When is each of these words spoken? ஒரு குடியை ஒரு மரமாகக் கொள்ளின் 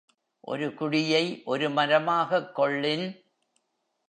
ஒரு 0.43 0.67
குடியை 0.73 1.23
ஒரு 1.45 1.67
மரமாகக் 1.69 2.51
கொள்ளின் 2.55 3.05